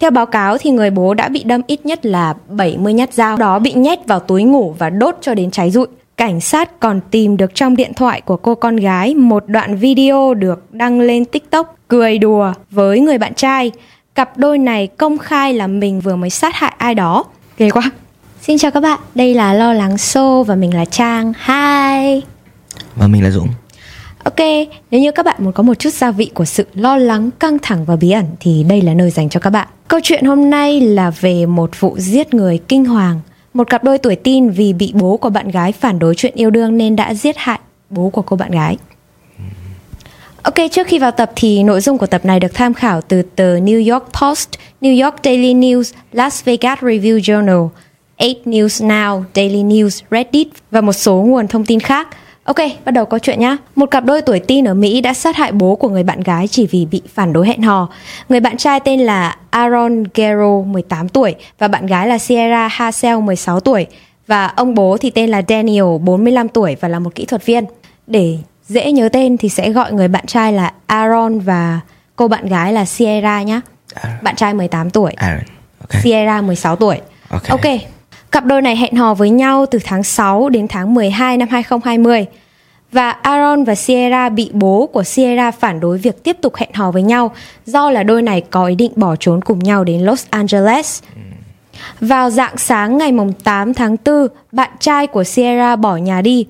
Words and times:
Theo 0.00 0.10
báo 0.10 0.26
cáo 0.26 0.58
thì 0.58 0.70
người 0.70 0.90
bố 0.90 1.14
đã 1.14 1.28
bị 1.28 1.42
đâm 1.42 1.60
ít 1.66 1.86
nhất 1.86 2.06
là 2.06 2.34
70 2.48 2.92
nhát 2.92 3.14
dao, 3.14 3.36
đó 3.36 3.58
bị 3.58 3.72
nhét 3.72 4.06
vào 4.06 4.20
túi 4.20 4.42
ngủ 4.42 4.74
và 4.78 4.90
đốt 4.90 5.16
cho 5.20 5.34
đến 5.34 5.50
cháy 5.50 5.70
rụi. 5.70 5.86
Cảnh 6.16 6.40
sát 6.40 6.80
còn 6.80 7.00
tìm 7.10 7.36
được 7.36 7.54
trong 7.54 7.76
điện 7.76 7.94
thoại 7.94 8.20
của 8.20 8.36
cô 8.36 8.54
con 8.54 8.76
gái 8.76 9.14
một 9.14 9.44
đoạn 9.46 9.76
video 9.76 10.34
được 10.34 10.74
đăng 10.74 11.00
lên 11.00 11.24
TikTok 11.24 11.76
cười 11.88 12.18
đùa 12.18 12.52
với 12.70 13.00
người 13.00 13.18
bạn 13.18 13.34
trai. 13.34 13.70
Cặp 14.14 14.38
đôi 14.38 14.58
này 14.58 14.86
công 14.86 15.18
khai 15.18 15.54
là 15.54 15.66
mình 15.66 16.00
vừa 16.00 16.16
mới 16.16 16.30
sát 16.30 16.54
hại 16.54 16.74
ai 16.78 16.94
đó. 16.94 17.24
Ghê 17.58 17.70
quá. 17.70 17.90
Xin 18.40 18.58
chào 18.58 18.70
các 18.70 18.80
bạn, 18.80 18.98
đây 19.14 19.34
là 19.34 19.52
Lo 19.52 19.72
Lắng 19.72 19.94
Show 19.94 20.42
và 20.42 20.54
mình 20.54 20.74
là 20.74 20.84
Trang. 20.84 21.32
Hi. 21.46 22.22
Và 22.96 23.06
mình 23.06 23.22
là 23.22 23.30
Dũng. 23.30 23.48
Ok, 24.38 24.68
nếu 24.90 25.00
như 25.00 25.12
các 25.12 25.26
bạn 25.26 25.36
muốn 25.38 25.52
có 25.52 25.62
một 25.62 25.74
chút 25.74 25.92
gia 25.92 26.10
vị 26.10 26.30
của 26.34 26.44
sự 26.44 26.66
lo 26.74 26.96
lắng, 26.96 27.30
căng 27.38 27.58
thẳng 27.62 27.84
và 27.84 27.96
bí 27.96 28.10
ẩn 28.10 28.24
thì 28.40 28.64
đây 28.68 28.82
là 28.82 28.94
nơi 28.94 29.10
dành 29.10 29.28
cho 29.28 29.40
các 29.40 29.50
bạn. 29.50 29.68
Câu 29.88 30.00
chuyện 30.02 30.24
hôm 30.24 30.50
nay 30.50 30.80
là 30.80 31.10
về 31.10 31.46
một 31.46 31.80
vụ 31.80 31.98
giết 31.98 32.34
người 32.34 32.58
kinh 32.68 32.84
hoàng. 32.84 33.20
Một 33.54 33.70
cặp 33.70 33.84
đôi 33.84 33.98
tuổi 33.98 34.16
teen 34.16 34.50
vì 34.50 34.72
bị 34.72 34.92
bố 34.94 35.16
của 35.16 35.30
bạn 35.30 35.48
gái 35.48 35.72
phản 35.72 35.98
đối 35.98 36.14
chuyện 36.14 36.32
yêu 36.34 36.50
đương 36.50 36.76
nên 36.76 36.96
đã 36.96 37.14
giết 37.14 37.36
hại 37.36 37.58
bố 37.90 38.10
của 38.10 38.22
cô 38.22 38.36
bạn 38.36 38.50
gái. 38.50 38.76
Ok, 40.42 40.54
trước 40.70 40.86
khi 40.86 40.98
vào 40.98 41.10
tập 41.10 41.32
thì 41.36 41.62
nội 41.62 41.80
dung 41.80 41.98
của 41.98 42.06
tập 42.06 42.24
này 42.24 42.40
được 42.40 42.54
tham 42.54 42.74
khảo 42.74 43.00
từ 43.00 43.22
tờ 43.22 43.58
New 43.58 43.92
York 43.92 44.06
Post, 44.20 44.48
New 44.80 45.04
York 45.04 45.16
Daily 45.24 45.54
News, 45.54 45.92
Las 46.12 46.44
Vegas 46.44 46.78
Review 46.78 47.18
Journal, 47.18 47.68
8 48.18 48.28
News 48.44 48.86
Now, 48.88 49.22
Daily 49.34 49.62
News, 49.62 50.02
Reddit 50.10 50.48
và 50.70 50.80
một 50.80 50.92
số 50.92 51.22
nguồn 51.26 51.48
thông 51.48 51.64
tin 51.64 51.80
khác. 51.80 52.08
Ok, 52.48 52.56
bắt 52.84 52.92
đầu 52.92 53.04
câu 53.04 53.18
chuyện 53.18 53.40
nhé. 53.40 53.56
Một 53.74 53.90
cặp 53.90 54.04
đôi 54.04 54.22
tuổi 54.22 54.40
teen 54.40 54.64
ở 54.64 54.74
Mỹ 54.74 55.00
đã 55.00 55.14
sát 55.14 55.36
hại 55.36 55.52
bố 55.52 55.76
của 55.76 55.88
người 55.88 56.02
bạn 56.02 56.20
gái 56.20 56.48
chỉ 56.48 56.66
vì 56.66 56.86
bị 56.86 57.02
phản 57.14 57.32
đối 57.32 57.46
hẹn 57.46 57.62
hò. 57.62 57.88
Người 58.28 58.40
bạn 58.40 58.56
trai 58.56 58.80
tên 58.80 59.00
là 59.00 59.36
Aaron 59.50 60.04
Guerrero, 60.14 60.62
18 60.66 61.08
tuổi 61.08 61.34
và 61.58 61.68
bạn 61.68 61.86
gái 61.86 62.06
là 62.06 62.18
Sierra 62.18 62.68
Hassel, 62.68 63.18
16 63.18 63.60
tuổi. 63.60 63.86
Và 64.26 64.46
ông 64.46 64.74
bố 64.74 64.96
thì 65.00 65.10
tên 65.10 65.30
là 65.30 65.42
Daniel, 65.48 65.84
45 66.00 66.48
tuổi 66.48 66.76
và 66.80 66.88
là 66.88 66.98
một 66.98 67.14
kỹ 67.14 67.24
thuật 67.24 67.46
viên. 67.46 67.64
Để 68.06 68.38
dễ 68.66 68.92
nhớ 68.92 69.08
tên 69.08 69.36
thì 69.36 69.48
sẽ 69.48 69.70
gọi 69.70 69.92
người 69.92 70.08
bạn 70.08 70.26
trai 70.26 70.52
là 70.52 70.72
Aaron 70.86 71.38
và 71.38 71.80
cô 72.16 72.28
bạn 72.28 72.46
gái 72.46 72.72
là 72.72 72.84
Sierra 72.84 73.42
nhé. 73.42 73.60
Bạn 74.22 74.36
trai 74.36 74.54
18 74.54 74.90
tuổi. 74.90 75.12
Aaron. 75.16 75.44
Okay. 75.80 76.02
Sierra 76.02 76.40
16 76.40 76.76
tuổi. 76.76 77.00
Ok. 77.30 77.48
ok. 77.48 77.97
Cặp 78.32 78.44
đôi 78.44 78.62
này 78.62 78.76
hẹn 78.76 78.94
hò 78.94 79.14
với 79.14 79.30
nhau 79.30 79.66
từ 79.66 79.78
tháng 79.84 80.02
6 80.02 80.48
đến 80.48 80.68
tháng 80.68 80.94
12 80.94 81.36
năm 81.36 81.48
2020. 81.48 82.26
Và 82.92 83.10
Aaron 83.10 83.64
và 83.64 83.74
Sierra 83.74 84.28
bị 84.28 84.50
bố 84.52 84.86
của 84.92 85.02
Sierra 85.02 85.50
phản 85.50 85.80
đối 85.80 85.98
việc 85.98 86.24
tiếp 86.24 86.36
tục 86.42 86.56
hẹn 86.56 86.70
hò 86.74 86.90
với 86.90 87.02
nhau 87.02 87.30
do 87.66 87.90
là 87.90 88.02
đôi 88.02 88.22
này 88.22 88.40
có 88.40 88.66
ý 88.66 88.74
định 88.74 88.92
bỏ 88.96 89.16
trốn 89.16 89.40
cùng 89.40 89.58
nhau 89.58 89.84
đến 89.84 90.00
Los 90.00 90.26
Angeles. 90.30 91.02
Vào 92.00 92.30
dạng 92.30 92.58
sáng 92.58 92.98
ngày 92.98 93.12
8 93.44 93.74
tháng 93.74 93.96
4, 94.04 94.28
bạn 94.52 94.70
trai 94.80 95.06
của 95.06 95.24
Sierra 95.24 95.76
bỏ 95.76 95.96
nhà 95.96 96.22
đi. 96.22 96.46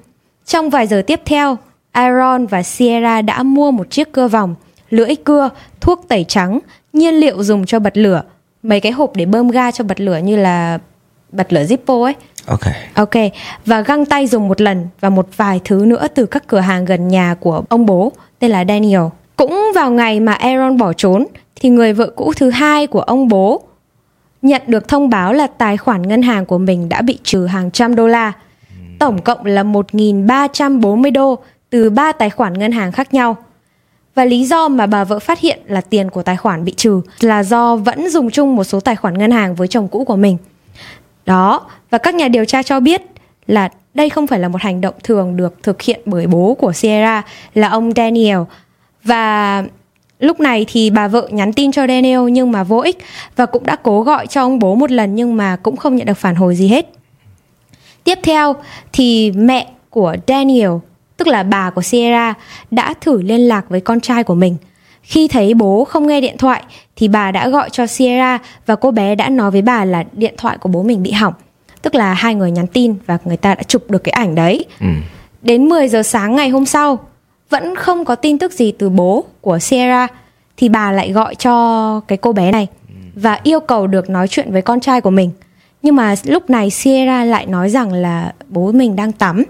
Trong 0.46 0.70
vài 0.70 0.86
giờ 0.86 1.02
tiếp 1.06 1.20
theo, 1.24 1.56
Aaron 1.92 2.46
và 2.46 2.62
Sierra 2.62 3.22
đã 3.22 3.42
mua 3.42 3.70
một 3.70 3.90
chiếc 3.90 4.12
cưa 4.12 4.28
vòng, 4.28 4.54
lưỡi 4.90 5.16
cưa, 5.16 5.50
thuốc 5.80 6.04
tẩy 6.08 6.24
trắng, 6.28 6.58
nhiên 6.92 7.14
liệu 7.14 7.42
dùng 7.42 7.66
cho 7.66 7.78
bật 7.78 7.96
lửa, 7.96 8.22
mấy 8.62 8.80
cái 8.80 8.92
hộp 8.92 9.16
để 9.16 9.26
bơm 9.26 9.48
ga 9.48 9.70
cho 9.70 9.84
bật 9.84 10.00
lửa 10.00 10.18
như 10.18 10.36
là 10.36 10.78
bật 11.32 11.52
lửa 11.52 11.62
Zippo 11.62 12.02
ấy. 12.02 12.14
Ok. 12.46 12.60
Ok, 12.94 13.14
và 13.66 13.80
găng 13.80 14.06
tay 14.06 14.26
dùng 14.26 14.48
một 14.48 14.60
lần 14.60 14.88
và 15.00 15.08
một 15.08 15.28
vài 15.36 15.60
thứ 15.64 15.84
nữa 15.86 16.06
từ 16.14 16.26
các 16.26 16.46
cửa 16.46 16.60
hàng 16.60 16.84
gần 16.84 17.08
nhà 17.08 17.34
của 17.40 17.62
ông 17.68 17.86
bố 17.86 18.12
tên 18.38 18.50
là 18.50 18.64
Daniel. 18.68 19.02
Cũng 19.36 19.64
vào 19.74 19.90
ngày 19.90 20.20
mà 20.20 20.32
Aaron 20.32 20.76
bỏ 20.76 20.92
trốn 20.92 21.26
thì 21.60 21.68
người 21.68 21.92
vợ 21.92 22.10
cũ 22.16 22.32
thứ 22.36 22.50
hai 22.50 22.86
của 22.86 23.00
ông 23.00 23.28
bố 23.28 23.62
nhận 24.42 24.62
được 24.66 24.88
thông 24.88 25.10
báo 25.10 25.32
là 25.32 25.46
tài 25.46 25.76
khoản 25.76 26.02
ngân 26.02 26.22
hàng 26.22 26.46
của 26.46 26.58
mình 26.58 26.88
đã 26.88 27.02
bị 27.02 27.18
trừ 27.22 27.46
hàng 27.46 27.70
trăm 27.70 27.94
đô 27.94 28.06
la. 28.06 28.32
Tổng 28.98 29.22
cộng 29.22 29.46
là 29.46 29.62
1.340 29.62 31.12
đô 31.12 31.38
từ 31.70 31.90
ba 31.90 32.12
tài 32.12 32.30
khoản 32.30 32.58
ngân 32.58 32.72
hàng 32.72 32.92
khác 32.92 33.14
nhau. 33.14 33.36
Và 34.14 34.24
lý 34.24 34.44
do 34.44 34.68
mà 34.68 34.86
bà 34.86 35.04
vợ 35.04 35.18
phát 35.18 35.40
hiện 35.40 35.58
là 35.66 35.80
tiền 35.80 36.10
của 36.10 36.22
tài 36.22 36.36
khoản 36.36 36.64
bị 36.64 36.74
trừ 36.76 37.00
là 37.20 37.42
do 37.42 37.76
vẫn 37.76 38.10
dùng 38.10 38.30
chung 38.30 38.56
một 38.56 38.64
số 38.64 38.80
tài 38.80 38.96
khoản 38.96 39.18
ngân 39.18 39.30
hàng 39.30 39.54
với 39.54 39.68
chồng 39.68 39.88
cũ 39.88 40.04
của 40.04 40.16
mình. 40.16 40.36
Đó, 41.28 41.66
và 41.90 41.98
các 41.98 42.14
nhà 42.14 42.28
điều 42.28 42.44
tra 42.44 42.62
cho 42.62 42.80
biết 42.80 43.02
là 43.46 43.68
đây 43.94 44.10
không 44.10 44.26
phải 44.26 44.38
là 44.38 44.48
một 44.48 44.62
hành 44.62 44.80
động 44.80 44.94
thường 45.02 45.36
được 45.36 45.62
thực 45.62 45.82
hiện 45.82 46.00
bởi 46.04 46.26
bố 46.26 46.56
của 46.58 46.72
Sierra 46.72 47.22
là 47.54 47.68
ông 47.68 47.92
Daniel. 47.96 48.38
Và 49.04 49.64
lúc 50.18 50.40
này 50.40 50.66
thì 50.68 50.90
bà 50.90 51.08
vợ 51.08 51.28
nhắn 51.30 51.52
tin 51.52 51.72
cho 51.72 51.86
Daniel 51.86 52.30
nhưng 52.30 52.52
mà 52.52 52.64
vô 52.64 52.78
ích 52.78 52.98
và 53.36 53.46
cũng 53.46 53.66
đã 53.66 53.76
cố 53.82 54.02
gọi 54.02 54.26
cho 54.26 54.42
ông 54.42 54.58
bố 54.58 54.74
một 54.74 54.90
lần 54.90 55.14
nhưng 55.14 55.36
mà 55.36 55.56
cũng 55.56 55.76
không 55.76 55.96
nhận 55.96 56.06
được 56.06 56.18
phản 56.18 56.34
hồi 56.34 56.56
gì 56.56 56.68
hết. 56.68 56.86
Tiếp 58.04 58.18
theo 58.22 58.56
thì 58.92 59.30
mẹ 59.30 59.66
của 59.90 60.16
Daniel, 60.28 60.70
tức 61.16 61.28
là 61.28 61.42
bà 61.42 61.70
của 61.70 61.82
Sierra, 61.82 62.34
đã 62.70 62.94
thử 63.00 63.22
liên 63.22 63.40
lạc 63.40 63.64
với 63.68 63.80
con 63.80 64.00
trai 64.00 64.24
của 64.24 64.34
mình. 64.34 64.56
Khi 65.08 65.28
thấy 65.28 65.54
bố 65.54 65.84
không 65.84 66.06
nghe 66.06 66.20
điện 66.20 66.36
thoại 66.38 66.62
thì 66.96 67.08
bà 67.08 67.30
đã 67.30 67.48
gọi 67.48 67.70
cho 67.70 67.86
Sierra 67.86 68.38
và 68.66 68.76
cô 68.76 68.90
bé 68.90 69.14
đã 69.14 69.28
nói 69.28 69.50
với 69.50 69.62
bà 69.62 69.84
là 69.84 70.04
điện 70.12 70.34
thoại 70.38 70.58
của 70.58 70.68
bố 70.68 70.82
mình 70.82 71.02
bị 71.02 71.12
hỏng. 71.12 71.34
Tức 71.82 71.94
là 71.94 72.14
hai 72.14 72.34
người 72.34 72.50
nhắn 72.50 72.66
tin 72.66 72.94
và 73.06 73.18
người 73.24 73.36
ta 73.36 73.54
đã 73.54 73.62
chụp 73.62 73.90
được 73.90 74.04
cái 74.04 74.12
ảnh 74.12 74.34
đấy. 74.34 74.64
Ừ. 74.80 74.86
Đến 75.42 75.68
10 75.68 75.88
giờ 75.88 76.02
sáng 76.02 76.36
ngày 76.36 76.48
hôm 76.48 76.66
sau, 76.66 76.98
vẫn 77.50 77.74
không 77.74 78.04
có 78.04 78.14
tin 78.14 78.38
tức 78.38 78.52
gì 78.52 78.72
từ 78.72 78.88
bố 78.88 79.24
của 79.40 79.58
Sierra 79.58 80.06
thì 80.56 80.68
bà 80.68 80.92
lại 80.92 81.12
gọi 81.12 81.34
cho 81.34 82.00
cái 82.08 82.18
cô 82.18 82.32
bé 82.32 82.52
này 82.52 82.66
và 83.14 83.40
yêu 83.42 83.60
cầu 83.60 83.86
được 83.86 84.10
nói 84.10 84.28
chuyện 84.28 84.52
với 84.52 84.62
con 84.62 84.80
trai 84.80 85.00
của 85.00 85.10
mình. 85.10 85.30
Nhưng 85.82 85.96
mà 85.96 86.14
lúc 86.24 86.50
này 86.50 86.70
Sierra 86.70 87.24
lại 87.24 87.46
nói 87.46 87.70
rằng 87.70 87.92
là 87.92 88.32
bố 88.48 88.72
mình 88.72 88.96
đang 88.96 89.12
tắm 89.12 89.44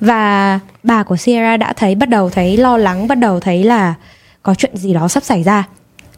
và 0.00 0.60
bà 0.82 1.02
của 1.02 1.16
Sierra 1.16 1.56
đã 1.56 1.72
thấy 1.72 1.94
bắt 1.94 2.08
đầu 2.08 2.30
thấy 2.30 2.56
lo 2.56 2.76
lắng, 2.76 3.08
bắt 3.08 3.14
đầu 3.14 3.40
thấy 3.40 3.64
là 3.64 3.94
có 4.42 4.54
chuyện 4.54 4.76
gì 4.76 4.94
đó 4.94 5.08
sắp 5.08 5.24
xảy 5.24 5.42
ra. 5.42 5.68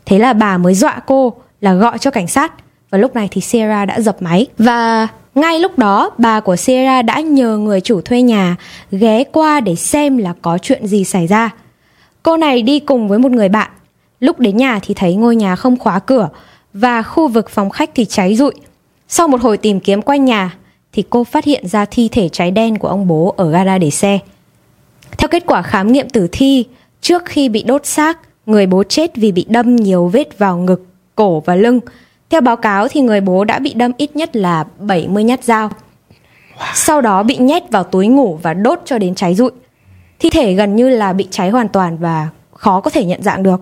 Thế 0.06 0.18
là 0.18 0.32
bà 0.32 0.58
mới 0.58 0.74
dọa 0.74 1.00
cô 1.06 1.32
là 1.60 1.74
gọi 1.74 1.98
cho 1.98 2.10
cảnh 2.10 2.26
sát 2.26 2.52
và 2.90 2.98
lúc 2.98 3.14
này 3.14 3.28
thì 3.30 3.40
Sierra 3.40 3.84
đã 3.84 4.00
dập 4.00 4.22
máy 4.22 4.46
và 4.58 5.08
ngay 5.34 5.58
lúc 5.58 5.78
đó 5.78 6.10
bà 6.18 6.40
của 6.40 6.56
Sierra 6.56 7.02
đã 7.02 7.20
nhờ 7.20 7.56
người 7.56 7.80
chủ 7.80 8.00
thuê 8.00 8.22
nhà 8.22 8.56
ghé 8.90 9.24
qua 9.24 9.60
để 9.60 9.74
xem 9.74 10.16
là 10.16 10.34
có 10.42 10.58
chuyện 10.58 10.86
gì 10.86 11.04
xảy 11.04 11.26
ra. 11.26 11.50
Cô 12.22 12.36
này 12.36 12.62
đi 12.62 12.80
cùng 12.80 13.08
với 13.08 13.18
một 13.18 13.32
người 13.32 13.48
bạn. 13.48 13.70
Lúc 14.20 14.40
đến 14.40 14.56
nhà 14.56 14.78
thì 14.82 14.94
thấy 14.94 15.14
ngôi 15.14 15.36
nhà 15.36 15.56
không 15.56 15.76
khóa 15.76 15.98
cửa 15.98 16.28
và 16.72 17.02
khu 17.02 17.28
vực 17.28 17.50
phòng 17.50 17.70
khách 17.70 17.90
thì 17.94 18.04
cháy 18.04 18.36
rụi. 18.36 18.52
Sau 19.08 19.28
một 19.28 19.40
hồi 19.40 19.56
tìm 19.56 19.80
kiếm 19.80 20.02
quanh 20.02 20.24
nhà 20.24 20.54
thì 20.92 21.04
cô 21.10 21.24
phát 21.24 21.44
hiện 21.44 21.68
ra 21.68 21.84
thi 21.84 22.08
thể 22.12 22.28
cháy 22.28 22.50
đen 22.50 22.78
của 22.78 22.88
ông 22.88 23.08
bố 23.08 23.34
ở 23.36 23.50
gara 23.50 23.78
để 23.78 23.90
xe. 23.90 24.18
Theo 25.18 25.28
kết 25.28 25.42
quả 25.46 25.62
khám 25.62 25.92
nghiệm 25.92 26.08
tử 26.08 26.28
thi, 26.32 26.64
trước 27.00 27.22
khi 27.24 27.48
bị 27.48 27.62
đốt 27.62 27.86
xác, 27.86 28.18
người 28.46 28.66
bố 28.66 28.82
chết 28.82 29.16
vì 29.16 29.32
bị 29.32 29.46
đâm 29.48 29.76
nhiều 29.76 30.08
vết 30.08 30.38
vào 30.38 30.58
ngực, 30.58 30.86
cổ 31.14 31.40
và 31.40 31.54
lưng. 31.54 31.80
Theo 32.30 32.40
báo 32.40 32.56
cáo 32.56 32.88
thì 32.88 33.00
người 33.00 33.20
bố 33.20 33.44
đã 33.44 33.58
bị 33.58 33.74
đâm 33.74 33.92
ít 33.96 34.16
nhất 34.16 34.36
là 34.36 34.64
70 34.78 35.24
nhát 35.24 35.44
dao. 35.44 35.70
Sau 36.74 37.00
đó 37.00 37.22
bị 37.22 37.36
nhét 37.36 37.70
vào 37.70 37.84
túi 37.84 38.06
ngủ 38.06 38.38
và 38.42 38.54
đốt 38.54 38.80
cho 38.84 38.98
đến 38.98 39.14
cháy 39.14 39.34
rụi. 39.34 39.50
Thi 40.18 40.30
thể 40.30 40.54
gần 40.54 40.76
như 40.76 40.88
là 40.88 41.12
bị 41.12 41.28
cháy 41.30 41.50
hoàn 41.50 41.68
toàn 41.68 41.98
và 41.98 42.28
khó 42.52 42.80
có 42.80 42.90
thể 42.90 43.04
nhận 43.04 43.22
dạng 43.22 43.42
được. 43.42 43.60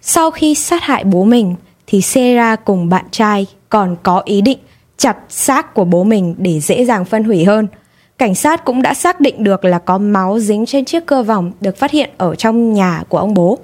Sau 0.00 0.30
khi 0.30 0.54
sát 0.54 0.82
hại 0.82 1.04
bố 1.04 1.24
mình 1.24 1.54
thì 1.86 2.00
Sarah 2.00 2.64
cùng 2.64 2.88
bạn 2.88 3.04
trai 3.10 3.46
còn 3.68 3.96
có 4.02 4.22
ý 4.24 4.40
định 4.40 4.58
chặt 4.96 5.16
xác 5.28 5.74
của 5.74 5.84
bố 5.84 6.04
mình 6.04 6.34
để 6.38 6.60
dễ 6.60 6.84
dàng 6.84 7.04
phân 7.04 7.24
hủy 7.24 7.44
hơn. 7.44 7.66
Cảnh 8.18 8.34
sát 8.34 8.64
cũng 8.64 8.82
đã 8.82 8.94
xác 8.94 9.20
định 9.20 9.44
được 9.44 9.64
là 9.64 9.78
có 9.78 9.98
máu 9.98 10.38
dính 10.38 10.66
trên 10.66 10.84
chiếc 10.84 11.06
cơ 11.06 11.22
vòng 11.22 11.52
được 11.60 11.78
phát 11.78 11.90
hiện 11.90 12.10
ở 12.16 12.34
trong 12.34 12.72
nhà 12.72 13.02
của 13.08 13.18
ông 13.18 13.34
bố. 13.34 13.58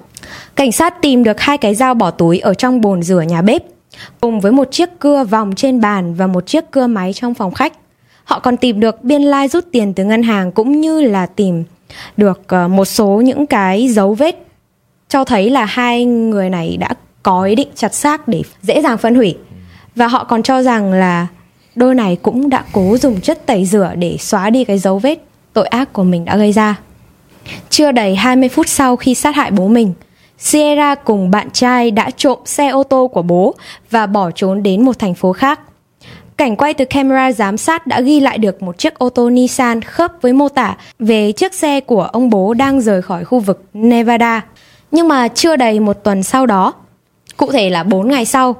Cảnh 0.55 0.71
sát 0.71 1.01
tìm 1.01 1.23
được 1.23 1.39
hai 1.39 1.57
cái 1.57 1.75
dao 1.75 1.93
bỏ 1.93 2.11
túi 2.11 2.39
ở 2.39 2.53
trong 2.53 2.81
bồn 2.81 3.03
rửa 3.03 3.21
nhà 3.21 3.41
bếp, 3.41 3.63
cùng 4.21 4.39
với 4.39 4.51
một 4.51 4.71
chiếc 4.71 4.89
cưa 4.99 5.23
vòng 5.23 5.55
trên 5.55 5.81
bàn 5.81 6.13
và 6.13 6.27
một 6.27 6.45
chiếc 6.45 6.71
cưa 6.71 6.87
máy 6.87 7.13
trong 7.13 7.33
phòng 7.33 7.53
khách. 7.53 7.73
Họ 8.23 8.39
còn 8.39 8.57
tìm 8.57 8.79
được 8.79 9.03
biên 9.03 9.21
lai 9.21 9.47
rút 9.47 9.65
tiền 9.71 9.93
từ 9.93 10.03
ngân 10.03 10.23
hàng 10.23 10.51
cũng 10.51 10.81
như 10.81 11.01
là 11.01 11.25
tìm 11.25 11.63
được 12.17 12.41
ờ, 12.47 12.67
một 12.67 12.85
số 12.85 13.07
những 13.07 13.45
cái 13.45 13.87
dấu 13.87 14.13
vết 14.13 14.47
cho 15.09 15.23
thấy 15.23 15.49
là 15.49 15.65
hai 15.65 16.05
người 16.05 16.49
này 16.49 16.77
đã 16.77 16.89
có 17.23 17.43
ý 17.43 17.55
định 17.55 17.67
chặt 17.75 17.93
xác 17.93 18.27
để 18.27 18.41
dễ 18.61 18.81
dàng 18.81 18.97
phân 18.97 19.15
hủy. 19.15 19.37
Và 19.95 20.07
họ 20.07 20.23
còn 20.23 20.43
cho 20.43 20.63
rằng 20.63 20.93
là 20.93 21.27
đôi 21.75 21.95
này 21.95 22.17
cũng 22.21 22.49
đã 22.49 22.63
cố 22.71 22.97
dùng 22.97 23.21
chất 23.21 23.45
tẩy 23.45 23.65
rửa 23.65 23.93
để 23.97 24.17
xóa 24.19 24.49
đi 24.49 24.63
cái 24.63 24.77
dấu 24.77 24.99
vết 24.99 25.19
tội 25.53 25.67
ác 25.67 25.93
của 25.93 26.03
mình 26.03 26.25
đã 26.25 26.37
gây 26.37 26.51
ra. 26.51 26.79
Chưa 27.69 27.91
đầy 27.91 28.15
20 28.15 28.49
phút 28.49 28.67
sau 28.67 28.95
khi 28.95 29.15
sát 29.15 29.35
hại 29.35 29.51
bố 29.51 29.67
mình, 29.67 29.93
Sierra 30.37 30.95
cùng 30.95 31.31
bạn 31.31 31.49
trai 31.49 31.91
đã 31.91 32.09
trộm 32.17 32.39
xe 32.45 32.67
ô 32.67 32.83
tô 32.83 33.07
của 33.07 33.21
bố 33.21 33.55
và 33.91 34.05
bỏ 34.05 34.31
trốn 34.31 34.63
đến 34.63 34.85
một 34.85 34.99
thành 34.99 35.13
phố 35.13 35.33
khác. 35.33 35.59
Cảnh 36.37 36.55
quay 36.55 36.73
từ 36.73 36.85
camera 36.85 37.31
giám 37.31 37.57
sát 37.57 37.87
đã 37.87 38.01
ghi 38.01 38.19
lại 38.19 38.37
được 38.37 38.63
một 38.63 38.77
chiếc 38.77 38.99
ô 38.99 39.09
tô 39.09 39.29
Nissan 39.29 39.81
khớp 39.81 40.11
với 40.21 40.33
mô 40.33 40.49
tả 40.49 40.77
về 40.99 41.31
chiếc 41.31 41.53
xe 41.53 41.79
của 41.79 42.03
ông 42.03 42.29
bố 42.29 42.53
đang 42.53 42.81
rời 42.81 43.01
khỏi 43.01 43.25
khu 43.25 43.39
vực 43.39 43.63
Nevada. 43.73 44.45
Nhưng 44.91 45.07
mà 45.07 45.27
chưa 45.27 45.55
đầy 45.55 45.79
một 45.79 46.03
tuần 46.03 46.23
sau 46.23 46.45
đó, 46.45 46.73
cụ 47.37 47.51
thể 47.51 47.69
là 47.69 47.83
4 47.83 48.07
ngày 48.07 48.25
sau, 48.25 48.55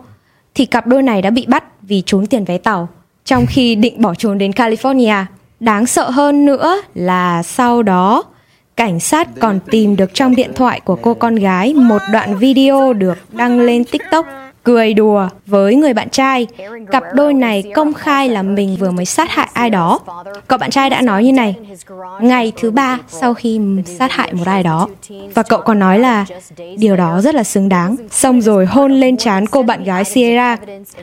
thì 0.56 0.66
cặp 0.66 0.88
đôi 0.88 1.04
này 1.04 1.22
đã 1.22 1.30
bị 1.30 1.46
bắt 1.48 1.64
vì 1.82 2.04
trốn 2.06 2.26
tiền 2.26 2.46
vé 2.46 2.58
tàu 2.58 2.88
trong 3.32 3.46
khi 3.46 3.76
định 3.76 4.02
bỏ 4.02 4.16
trốn 4.16 4.38
đến 4.38 4.52
California. 4.52 5.26
Đáng 5.60 5.86
sợ 5.86 6.10
hơn 6.10 6.46
nữa 6.46 6.82
là 6.96 7.44
sau 7.44 7.84
đó, 7.84 8.24
cảnh 8.78 9.00
sát 9.00 9.28
còn 9.40 9.60
tìm 9.72 9.96
được 9.96 10.14
trong 10.14 10.36
điện 10.36 10.52
thoại 10.56 10.80
của 10.80 10.96
cô 10.96 11.14
con 11.14 11.36
gái 11.36 11.74
một 11.74 12.02
đoạn 12.12 12.38
video 12.38 12.94
được 12.94 13.18
đăng 13.32 13.60
lên 13.60 13.84
TikTok 13.84 14.26
cười 14.64 14.94
đùa 14.94 15.28
với 15.46 15.76
người 15.76 15.94
bạn 15.94 16.10
trai. 16.10 16.48
Cặp 16.92 17.04
đôi 17.14 17.34
này 17.34 17.64
công 17.76 17.94
khai 17.94 18.30
là 18.30 18.42
mình 18.42 18.78
vừa 18.80 18.92
mới 18.92 19.06
sát 19.06 19.30
hại 19.30 19.50
ai 19.54 19.70
đó. 19.70 20.00
Cậu 20.48 20.58
bạn 20.58 20.70
trai 20.70 20.90
đã 20.90 21.02
nói 21.02 21.24
như 21.24 21.34
này, 21.34 21.56
ngày 22.22 22.52
thứ 22.62 22.72
ba 22.72 23.00
sau 23.08 23.34
khi 23.34 23.60
sát 23.86 24.12
hại 24.12 24.34
một 24.34 24.44
ai 24.46 24.64
đó. 24.64 24.88
Và 25.34 25.44
cậu 25.44 25.62
còn 25.62 25.80
nói 25.80 26.00
là 26.00 26.26
điều 26.78 26.96
đó 26.96 27.22
rất 27.22 27.36
là 27.36 27.44
xứng 27.44 27.70
đáng. 27.70 27.96
Xong 28.12 28.42
rồi 28.42 28.66
hôn 28.66 28.92
lên 28.92 29.18
trán 29.18 29.46
cô 29.48 29.64
bạn 29.64 29.84
gái 29.84 30.06
Sierra. 30.06 30.58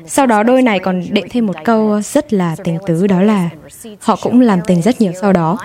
Sau 0.07 0.27
đó 0.27 0.43
đôi 0.43 0.63
này 0.63 0.79
còn 0.79 1.03
đệm 1.11 1.29
thêm 1.31 1.47
một 1.47 1.57
câu 1.65 2.01
rất 2.01 2.33
là 2.33 2.57
tình 2.65 2.79
tứ 2.87 3.07
đó 3.07 3.23
là 3.23 3.51
họ 4.01 4.17
cũng 4.23 4.41
làm 4.41 4.61
tình 4.67 4.83
rất 4.83 5.01
nhiều 5.01 5.13
sau 5.21 5.33
đó. 5.33 5.59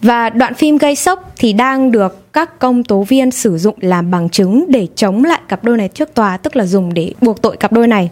Và 0.00 0.30
đoạn 0.30 0.54
phim 0.54 0.78
gây 0.78 0.96
sốc 0.96 1.30
thì 1.36 1.52
đang 1.52 1.92
được 1.92 2.25
các 2.36 2.58
công 2.58 2.84
tố 2.84 3.02
viên 3.02 3.30
sử 3.30 3.58
dụng 3.58 3.74
làm 3.80 4.10
bằng 4.10 4.28
chứng 4.28 4.64
để 4.68 4.86
chống 4.94 5.24
lại 5.24 5.40
cặp 5.48 5.64
đôi 5.64 5.76
này 5.76 5.88
trước 5.88 6.14
tòa, 6.14 6.36
tức 6.36 6.56
là 6.56 6.66
dùng 6.66 6.94
để 6.94 7.12
buộc 7.20 7.42
tội 7.42 7.56
cặp 7.56 7.72
đôi 7.72 7.88
này. 7.88 8.10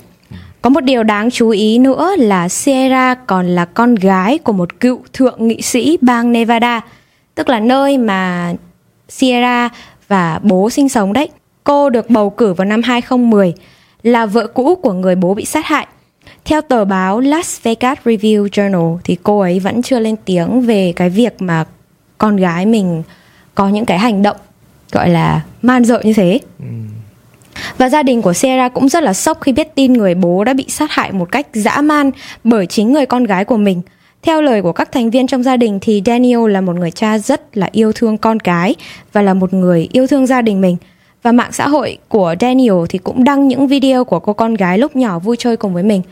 Có 0.63 0.71
một 0.71 0.81
điều 0.81 1.03
đáng 1.03 1.31
chú 1.31 1.49
ý 1.49 1.79
nữa 1.79 2.11
là 2.19 2.49
Sierra 2.49 3.15
còn 3.15 3.47
là 3.47 3.65
con 3.65 3.95
gái 3.95 4.39
của 4.39 4.53
một 4.53 4.81
cựu 4.81 5.01
thượng 5.13 5.49
nghị 5.49 5.63
sĩ 5.63 5.99
bang 6.01 6.33
Nevada, 6.33 6.81
tức 7.35 7.49
là 7.49 7.61
nơi 7.61 7.99
mà 7.99 8.53
Sierra 9.09 9.69
và 10.09 10.41
bố 10.43 10.71
sinh 10.71 10.89
sống 10.89 11.13
đấy. 11.13 11.29
Cô 11.65 11.91
được 11.91 12.11
bầu 12.11 12.31
cử 12.31 12.53
vào 12.53 12.65
năm 12.65 12.83
2010, 12.83 13.55
là 14.03 14.27
vợ 14.27 14.47
cũ 14.47 14.75
của 14.75 14.93
người 14.93 15.15
bố 15.15 15.35
bị 15.35 15.45
sát 15.45 15.67
hại. 15.67 15.87
Theo 16.45 16.61
tờ 16.61 16.85
báo 16.85 17.21
Las 17.21 17.63
Vegas 17.63 17.99
Review 18.05 18.47
Journal 18.47 18.99
thì 19.05 19.17
cô 19.23 19.41
ấy 19.41 19.61
vẫn 19.61 19.83
chưa 19.83 19.99
lên 19.99 20.17
tiếng 20.25 20.61
về 20.61 20.93
cái 20.97 21.11
việc 21.11 21.43
mà 21.43 21.65
con 22.19 22.37
gái 22.37 22.67
mình 22.67 23.03
có 23.55 23.69
những 23.69 23.85
cái 23.85 23.99
hành 23.99 24.23
động 24.23 24.37
gọi 24.93 25.09
là 25.09 25.41
man 25.63 25.85
dợ 25.85 26.01
như 26.05 26.13
thế. 26.13 26.41
Và 27.79 27.89
gia 27.89 28.03
đình 28.03 28.23
của 28.23 28.33
Sierra 28.33 28.69
cũng 28.69 28.89
rất 28.89 29.03
là 29.03 29.13
sốc 29.13 29.41
khi 29.41 29.53
biết 29.53 29.75
tin 29.75 29.93
người 29.93 30.15
bố 30.15 30.45
đã 30.45 30.53
bị 30.55 30.65
sát 30.69 30.91
hại 30.91 31.13
một 31.13 31.33
cách 31.33 31.47
dã 31.53 31.81
man 31.81 32.11
bởi 32.45 32.67
chính 32.67 32.93
người 32.93 33.07
con 33.07 33.25
gái 33.25 33.45
của 33.45 33.57
mình. 33.57 33.83
Theo 34.23 34.43
lời 34.43 34.63
của 34.63 34.73
các 34.73 34.93
thành 34.93 35.11
viên 35.11 35.27
trong 35.27 35.43
gia 35.43 35.57
đình 35.57 35.79
thì 35.81 36.03
Daniel 36.07 36.51
là 36.51 36.61
một 36.61 36.77
người 36.77 36.91
cha 36.91 37.19
rất 37.19 37.57
là 37.57 37.69
yêu 37.73 37.93
thương 37.93 38.19
con 38.19 38.41
cái 38.41 38.75
và 39.13 39.23
là 39.23 39.35
một 39.35 39.55
người 39.55 39.89
yêu 39.93 40.07
thương 40.07 40.27
gia 40.27 40.43
đình 40.43 40.61
mình. 40.61 40.77
Và 41.23 41.33
mạng 41.33 41.53
xã 41.53 41.69
hội 41.69 41.99
của 42.09 42.35
Daniel 42.41 42.75
thì 42.89 42.99
cũng 42.99 43.25
đăng 43.25 43.49
những 43.49 43.69
video 43.69 44.05
của 44.05 44.21
cô 44.21 44.33
con 44.33 44.55
gái 44.55 44.79
lúc 44.79 44.97
nhỏ 44.97 45.19
vui 45.19 45.37
chơi 45.37 45.57
cùng 45.57 45.75
với 45.75 45.83
mình. 45.83 46.03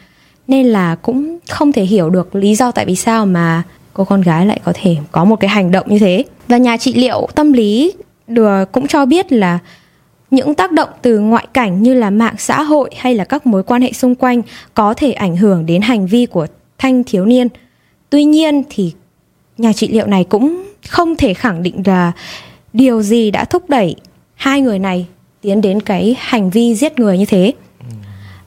Nên 0.49 0.67
là 0.67 0.95
cũng 0.95 1.39
không 1.49 1.73
thể 1.73 1.83
hiểu 1.83 2.11
được 2.11 2.35
lý 2.35 2.55
do 2.55 2.71
tại 2.71 2.85
vì 2.85 2.97
sao 2.97 3.27
mà 3.27 3.63
cô 3.93 4.05
con 4.05 4.21
gái 4.21 4.47
lại 4.47 4.61
có 4.65 4.73
thể 4.75 4.97
có 5.13 5.25
một 5.25 5.37
cái 5.37 5.49
hành 5.51 5.71
động 5.71 5.87
như 5.89 5.99
thế. 5.99 6.25
Và 6.49 6.57
nhà 6.57 6.77
trị 6.77 6.95
liệu 6.95 7.29
tâm 7.35 7.53
lý 7.53 7.93
được 8.27 8.73
cũng 8.73 8.87
cho 8.87 9.07
biết 9.07 9.33
là 9.33 9.59
những 10.31 10.55
tác 10.55 10.73
động 10.73 10.89
từ 11.03 11.19
ngoại 11.19 11.47
cảnh 11.53 11.83
như 11.83 11.95
là 11.95 12.11
mạng 12.11 12.35
xã 12.39 12.63
hội 12.63 12.91
hay 12.97 13.15
là 13.15 13.25
các 13.25 13.47
mối 13.47 13.63
quan 13.63 13.83
hệ 13.83 13.93
xung 13.93 14.15
quanh 14.15 14.43
có 14.75 14.95
thể 14.95 15.13
ảnh 15.13 15.37
hưởng 15.37 15.67
đến 15.67 15.83
hành 15.83 16.07
vi 16.07 16.27
của 16.27 16.47
thanh 16.79 17.05
thiếu 17.05 17.25
niên. 17.25 17.49
Tuy 18.11 18.25
nhiên 18.25 18.63
thì 18.71 18.93
nhà 19.59 19.73
trị 19.73 19.89
liệu 19.89 20.07
này 20.07 20.25
cũng 20.25 20.65
không 20.89 21.17
thể 21.17 21.35
khẳng 21.35 21.63
định 21.63 21.83
là 21.85 22.13
điều 22.73 23.03
gì 23.03 23.31
đã 23.31 23.45
thúc 23.45 23.71
đẩy 23.71 23.95
hai 24.35 24.61
người 24.61 24.79
này 24.79 25.07
tiến 25.41 25.61
đến 25.61 25.81
cái 25.81 26.17
hành 26.19 26.51
vi 26.51 26.75
giết 26.75 26.99
người 26.99 27.19
như 27.19 27.25
thế. 27.25 27.53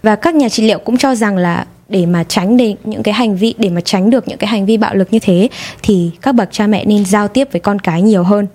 Và 0.03 0.15
các 0.15 0.35
nhà 0.35 0.49
trị 0.49 0.63
liệu 0.67 0.79
cũng 0.79 0.97
cho 0.97 1.15
rằng 1.15 1.37
là 1.37 1.65
để 1.89 2.05
mà 2.05 2.23
tránh 2.23 2.57
để 2.57 2.75
những 2.83 3.03
cái 3.03 3.13
hành 3.13 3.35
vi 3.35 3.53
để 3.57 3.69
mà 3.69 3.81
tránh 3.81 4.09
được 4.09 4.27
những 4.27 4.37
cái 4.37 4.47
hành 4.47 4.65
vi 4.65 4.77
bạo 4.77 4.95
lực 4.95 5.13
như 5.13 5.19
thế 5.19 5.49
thì 5.83 6.11
các 6.21 6.35
bậc 6.35 6.49
cha 6.51 6.67
mẹ 6.67 6.85
nên 6.85 7.05
giao 7.05 7.27
tiếp 7.27 7.47
với 7.51 7.61
con 7.61 7.79
cái 7.79 8.01
nhiều 8.01 8.23
hơn 8.23 8.47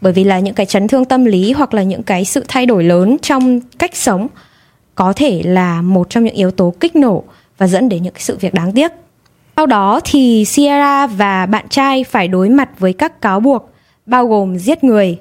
bởi 0.00 0.12
vì 0.12 0.24
là 0.24 0.38
những 0.38 0.54
cái 0.54 0.66
chấn 0.66 0.88
thương 0.88 1.04
tâm 1.04 1.24
lý 1.24 1.52
hoặc 1.52 1.74
là 1.74 1.82
những 1.82 2.02
cái 2.02 2.24
sự 2.24 2.44
thay 2.48 2.66
đổi 2.66 2.84
lớn 2.84 3.16
trong 3.22 3.60
cách 3.78 3.96
sống 3.96 4.28
có 4.94 5.12
thể 5.16 5.42
là 5.44 5.82
một 5.82 6.10
trong 6.10 6.24
những 6.24 6.34
yếu 6.34 6.50
tố 6.50 6.74
kích 6.80 6.96
nổ 6.96 7.24
và 7.58 7.66
dẫn 7.66 7.88
đến 7.88 8.02
những 8.02 8.12
cái 8.12 8.22
sự 8.22 8.36
việc 8.40 8.54
đáng 8.54 8.72
tiếc. 8.72 8.92
Sau 9.56 9.66
đó 9.66 10.00
thì 10.04 10.44
Sierra 10.44 11.06
và 11.06 11.46
bạn 11.46 11.68
trai 11.68 12.04
phải 12.04 12.28
đối 12.28 12.48
mặt 12.48 12.68
với 12.78 12.92
các 12.92 13.20
cáo 13.20 13.40
buộc 13.40 13.70
bao 14.06 14.26
gồm 14.26 14.58
giết 14.58 14.84
người, 14.84 15.18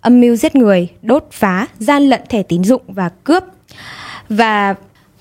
âm 0.00 0.20
mưu 0.20 0.36
giết 0.36 0.56
người, 0.56 0.88
đốt 1.02 1.26
phá, 1.32 1.66
gian 1.78 2.02
lận 2.02 2.20
thẻ 2.28 2.42
tín 2.42 2.64
dụng 2.64 2.82
và 2.88 3.08
cướp. 3.24 3.44
Và 4.28 4.74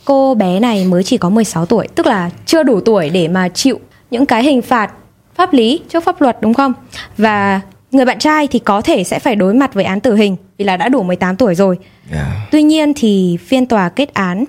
cô 0.08 0.36
bé 0.36 0.60
này 0.60 0.86
mới 0.86 1.04
chỉ 1.04 1.18
có 1.18 1.30
16 1.30 1.66
tuổi, 1.66 1.88
tức 1.96 2.06
là 2.06 2.30
chưa 2.46 2.64
đủ 2.64 2.80
tuổi 2.82 3.10
để 3.10 3.28
mà 3.28 3.50
chịu 3.50 3.80
những 4.12 4.26
cái 4.26 4.44
hình 4.44 4.62
phạt 4.62 4.92
pháp 5.36 5.54
lý 5.54 5.80
trước 5.90 6.04
pháp 6.04 6.22
luật 6.22 6.38
đúng 6.42 6.54
không? 6.54 6.74
Và 7.18 7.62
người 7.92 8.06
bạn 8.06 8.20
trai 8.20 8.48
thì 8.48 8.60
có 8.60 8.82
thể 8.82 9.04
sẽ 9.04 9.20
phải 9.20 9.36
đối 9.36 9.54
mặt 9.54 9.74
với 9.74 9.84
án 9.84 10.00
tử 10.00 10.16
hình 10.16 10.36
vì 10.58 10.66
là 10.66 10.78
đã 10.78 10.90
đủ 10.90 11.04
18 11.04 11.36
tuổi 11.36 11.56
rồi. 11.56 11.78
Yeah. 12.12 12.26
Tuy 12.52 12.64
nhiên 12.64 12.94
thì 12.96 13.38
phiên 13.48 13.66
tòa 13.66 13.90
kết 13.90 14.14
án 14.14 14.46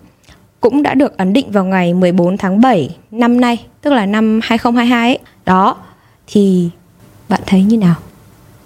cũng 0.61 0.83
đã 0.83 0.95
được 0.95 1.17
ấn 1.17 1.33
định 1.33 1.51
vào 1.51 1.65
ngày 1.65 1.95
14 1.95 2.37
tháng 2.37 2.61
7 2.61 2.97
năm 3.11 3.41
nay, 3.41 3.57
tức 3.83 3.93
là 3.93 4.07
năm 4.07 4.41
2022 4.43 5.11
ấy. 5.11 5.19
Đó 5.47 5.77
thì 6.27 6.69
bạn 7.29 7.41
thấy 7.47 7.63
như 7.63 7.77
nào 7.77 7.95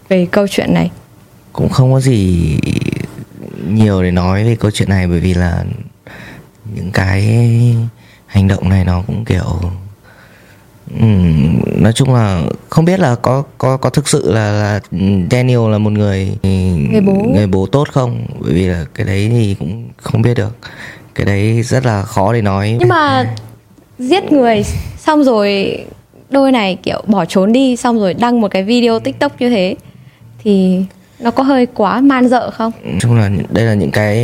về 0.08 0.26
câu 0.30 0.46
chuyện 0.48 0.74
này? 0.74 0.90
Cũng 1.52 1.68
không 1.68 1.92
có 1.92 2.00
gì 2.00 2.56
nhiều 3.68 4.02
để 4.02 4.10
nói 4.10 4.44
về 4.44 4.56
câu 4.56 4.70
chuyện 4.70 4.88
này 4.88 5.06
bởi 5.06 5.20
vì 5.20 5.34
là 5.34 5.64
những 6.74 6.90
cái 6.92 7.22
hành 8.26 8.48
động 8.48 8.68
này 8.68 8.84
nó 8.84 9.02
cũng 9.06 9.24
kiểu 9.24 9.60
Ừm, 11.00 11.60
nói 11.82 11.92
chung 11.92 12.14
là 12.14 12.42
không 12.68 12.84
biết 12.84 13.00
là 13.00 13.14
có 13.14 13.42
có 13.58 13.76
có 13.76 13.90
thực 13.90 14.08
sự 14.08 14.32
là, 14.32 14.52
là 14.52 14.80
Daniel 15.30 15.70
là 15.70 15.78
một 15.78 15.92
người 15.92 16.32
Người 16.90 17.00
bố. 17.00 17.12
người 17.34 17.46
bố 17.46 17.66
tốt 17.66 17.88
không? 17.92 18.26
Bởi 18.40 18.52
vì 18.52 18.66
là 18.66 18.84
cái 18.94 19.06
đấy 19.06 19.28
thì 19.30 19.56
cũng 19.58 19.88
không 19.96 20.22
biết 20.22 20.34
được. 20.34 20.56
Cái 21.14 21.26
đấy 21.26 21.62
rất 21.62 21.86
là 21.86 22.02
khó 22.02 22.32
để 22.32 22.42
nói. 22.42 22.76
Nhưng 22.80 22.88
mà 22.88 23.34
giết 23.98 24.32
người 24.32 24.64
xong 24.98 25.24
rồi 25.24 25.78
đôi 26.30 26.52
này 26.52 26.78
kiểu 26.82 27.02
bỏ 27.06 27.24
trốn 27.24 27.52
đi 27.52 27.76
xong 27.76 27.98
rồi 27.98 28.14
đăng 28.14 28.40
một 28.40 28.50
cái 28.50 28.62
video 28.62 28.98
TikTok 29.00 29.40
như 29.40 29.50
thế 29.50 29.76
thì 30.44 30.84
nó 31.20 31.30
có 31.30 31.42
hơi 31.42 31.66
quá 31.66 32.00
man 32.00 32.28
dợ 32.28 32.50
không? 32.50 32.72
nói 32.84 32.96
chung 33.00 33.14
là 33.18 33.30
đây 33.50 33.64
là 33.64 33.74
những 33.74 33.90
cái 33.90 34.16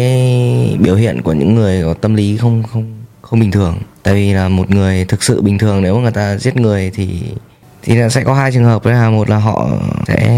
biểu 0.80 0.94
hiện 0.94 1.22
của 1.22 1.32
những 1.32 1.54
người 1.54 1.82
có 1.84 1.94
tâm 1.94 2.14
lý 2.14 2.36
không 2.36 2.62
không 2.72 2.94
không 3.22 3.40
bình 3.40 3.50
thường 3.50 3.78
tại 4.02 4.14
vì 4.14 4.32
là 4.32 4.48
một 4.48 4.70
người 4.70 5.04
thực 5.04 5.22
sự 5.22 5.42
bình 5.42 5.58
thường 5.58 5.82
nếu 5.82 5.98
người 5.98 6.10
ta 6.10 6.36
giết 6.36 6.56
người 6.56 6.90
thì 6.94 7.20
thì 7.82 7.94
là 7.94 8.08
sẽ 8.08 8.24
có 8.24 8.34
hai 8.34 8.52
trường 8.52 8.64
hợp 8.64 8.84
đấy 8.84 8.94
là 8.94 9.10
một 9.10 9.30
là 9.30 9.36
họ 9.36 9.68
sẽ 10.08 10.28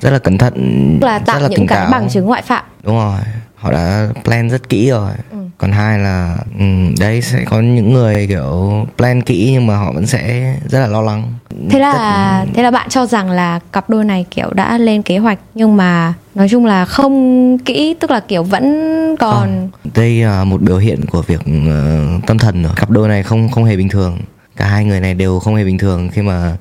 rất 0.00 0.10
là 0.10 0.18
cẩn 0.18 0.38
thận 0.38 0.54
Tức 1.00 1.06
là 1.06 1.18
tạo 1.18 1.36
rất 1.36 1.42
là 1.42 1.48
những 1.48 1.66
cái 1.66 1.78
táo. 1.78 1.90
bằng 1.90 2.08
chứng 2.08 2.26
ngoại 2.26 2.42
phạm. 2.42 2.64
đúng 2.82 2.94
rồi 2.96 3.18
họ 3.54 3.72
đã 3.72 4.08
plan 4.24 4.50
rất 4.50 4.68
kỹ 4.68 4.90
rồi 4.90 5.10
Ừ. 5.30 5.36
còn 5.58 5.72
hai 5.72 5.98
là 5.98 6.36
ừ, 6.58 6.64
đấy 7.00 7.22
sẽ 7.22 7.44
có 7.44 7.60
những 7.60 7.92
người 7.92 8.26
kiểu 8.26 8.86
plan 8.96 9.22
kỹ 9.22 9.50
nhưng 9.52 9.66
mà 9.66 9.76
họ 9.76 9.92
vẫn 9.92 10.06
sẽ 10.06 10.54
rất 10.68 10.78
là 10.80 10.86
lo 10.86 11.00
lắng 11.02 11.32
Thế 11.70 11.78
là 11.78 12.46
thế 12.54 12.62
là 12.62 12.70
bạn 12.70 12.88
cho 12.88 13.06
rằng 13.06 13.30
là 13.30 13.60
cặp 13.72 13.90
đôi 13.90 14.04
này 14.04 14.26
kiểu 14.30 14.50
đã 14.54 14.78
lên 14.78 15.02
kế 15.02 15.18
hoạch 15.18 15.38
nhưng 15.54 15.76
mà 15.76 16.14
nói 16.34 16.48
chung 16.48 16.66
là 16.66 16.84
không 16.84 17.58
kỹ 17.58 17.94
tức 18.00 18.10
là 18.10 18.20
kiểu 18.20 18.42
vẫn 18.42 19.16
còn 19.16 19.68
đây 19.94 20.22
là 20.22 20.44
một 20.44 20.62
biểu 20.62 20.78
hiện 20.78 21.06
của 21.06 21.22
việc 21.22 21.40
ờ, 21.68 22.06
tâm 22.26 22.38
thần 22.38 22.62
rồi. 22.62 22.72
Cặp 22.76 22.90
đôi 22.90 23.08
này 23.08 23.22
không 23.22 23.48
không 23.48 23.64
hề 23.64 23.76
bình 23.76 23.88
thường. 23.88 24.18
Cả 24.56 24.66
hai 24.66 24.84
người 24.84 25.00
này 25.00 25.14
đều 25.14 25.38
không 25.38 25.54
hề 25.54 25.64
bình 25.64 25.78
thường 25.78 26.10
khi 26.12 26.22
mà 26.22 26.56